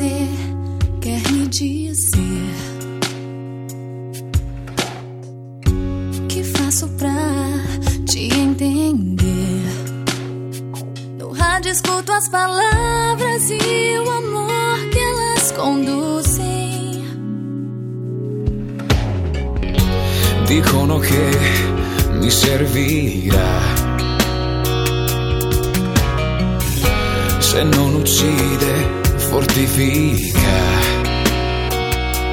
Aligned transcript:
você 0.00 0.28
quer 1.00 1.30
me 1.30 1.46
dizer? 1.48 2.54
Que 6.28 6.42
faço 6.42 6.88
pra 6.90 7.14
te 8.06 8.32
entender? 8.32 9.62
No 11.18 11.32
rádio 11.32 11.70
escuto 11.70 12.12
as 12.12 12.28
palavras 12.28 13.50
e 13.50 13.98
o 13.98 14.10
amor 14.10 14.78
que 14.90 14.98
elas 14.98 15.52
conduzem. 15.52 17.04
Dicono 20.46 20.98
che 20.98 21.30
mi 22.18 22.30
servirà. 22.30 23.78
Se 27.40 27.64
non 27.64 27.96
uccide, 27.96 29.09
fortifica. 29.30 30.58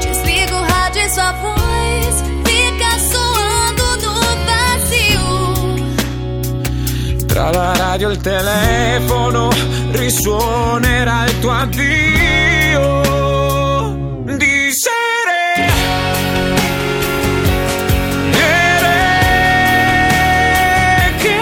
Desliga 0.02 0.56
o 0.56 0.64
rádio 0.64 1.02
e 1.04 1.10
sua 1.10 1.32
voz 1.44 2.24
fica 2.44 2.98
soando 3.12 3.86
no 4.04 4.20
vazio. 4.50 5.26
Tra 7.28 7.52
la 7.52 7.74
radio 7.76 8.10
e 8.10 8.14
il 8.14 8.20
telefono 8.20 9.50
risuonerà 9.92 11.26
il 11.26 11.40
tuo 11.40 11.52
addio. 11.52 12.86
Di 14.38 14.72
sere. 14.72 15.70
Nere, 18.32 18.96
che 21.20 21.40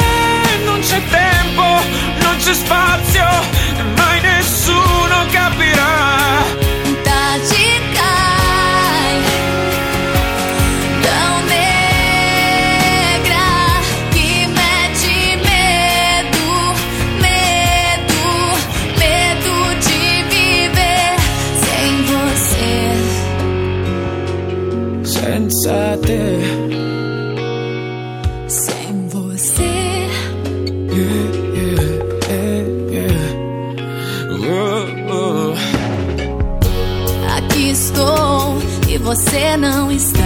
você 39.06 39.56
não 39.56 39.92
está. 39.92 40.20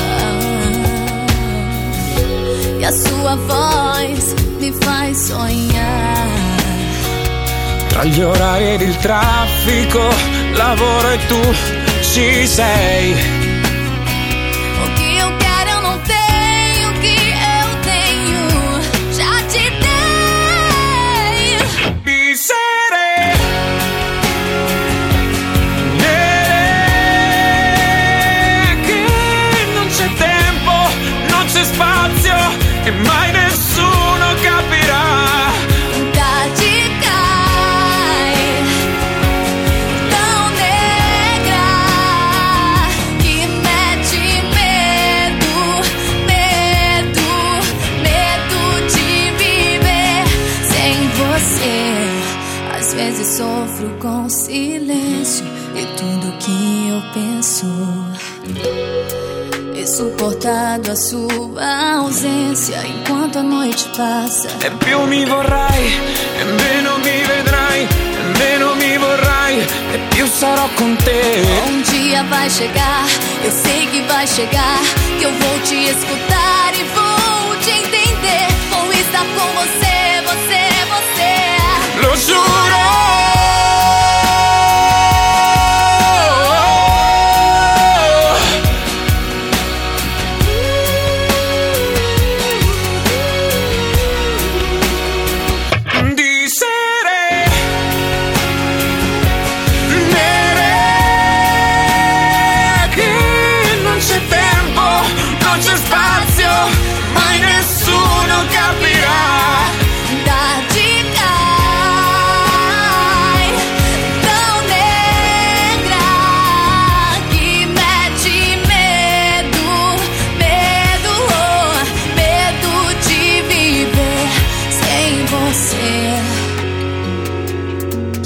Ah, 0.00 0.70
e 2.80 2.84
a 2.84 2.90
sua 2.90 3.36
voz 3.36 4.34
me 4.60 4.72
faz 4.72 5.16
sonhar. 5.18 6.28
Tra 7.90 8.04
gli 8.04 8.20
orari 8.20 8.70
ed 8.70 8.80
il 8.80 8.96
traffico, 8.96 10.00
lavoro 10.56 11.12
e 11.12 11.18
tu 11.28 11.54
ci 12.02 12.44
sei. 12.48 13.43
Sem 50.62 51.08
você. 51.08 52.78
Às 52.78 52.94
vezes 52.94 53.26
sofro 53.36 53.88
com 53.98 54.28
silêncio 54.28 55.46
e 55.74 55.86
tudo 55.96 56.38
que 56.38 56.88
eu 56.88 57.02
penso. 57.14 58.93
Suportado 59.96 60.90
a 60.90 60.96
sua 60.96 61.98
ausência 61.98 62.84
enquanto 62.84 63.38
a 63.38 63.42
noite 63.44 63.88
passa. 63.96 64.48
E 64.66 64.70
più 64.84 65.06
mi 65.06 65.24
vorrai, 65.24 65.84
e 66.40 66.44
meno 66.44 66.98
mi 66.98 67.22
vedrai, 67.22 67.82
e 67.82 68.38
meno 68.38 68.74
mi 68.74 68.98
vorrai, 68.98 69.60
e 69.60 69.98
più 70.10 70.26
sarò 70.26 70.68
con 70.74 70.96
te. 70.96 71.22
Um 71.68 71.80
dia 71.82 72.24
vai 72.24 72.50
chegar, 72.50 73.06
eu 73.44 73.52
sei 73.52 73.86
que 73.86 74.02
vai 74.08 74.26
chegar. 74.26 74.80
Que 75.16 75.26
eu 75.26 75.32
vou 75.32 75.60
te 75.60 75.76
escutar 75.84 76.72
e 76.74 76.82
vou 76.96 77.56
te 77.60 77.70
entender. 77.70 78.46
Vou 78.70 78.92
estar 78.92 79.24
com 79.36 79.46
você, 79.60 79.93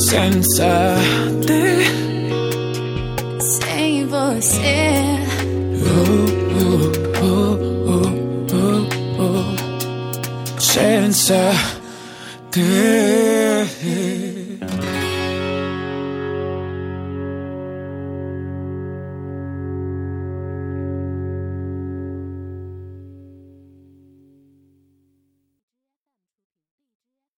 Senza 0.09 0.97
te. 1.45 1.85
Sem 3.43 4.07
você, 4.07 5.19
senza 10.59 11.53
te. 12.51 12.63